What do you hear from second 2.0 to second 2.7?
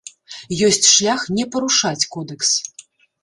кодэкс.